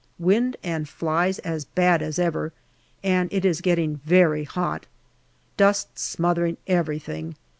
Wind 0.17 0.57
and 0.63 0.89
flies 0.89 1.37
as 1.37 1.63
bad 1.65 2.01
as 2.01 2.17
ever, 2.17 2.51
and 3.03 3.31
it 3.31 3.45
is 3.45 3.61
getting 3.61 3.97
very 3.97 4.45
hot. 4.45 4.87
Dust 5.57 5.99
smothering 5.99 6.57
everything. 6.65 7.35